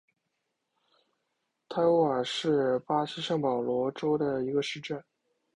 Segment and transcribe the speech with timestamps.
[1.69, 5.03] 泰乌瓦是巴西圣保罗州的一个市镇。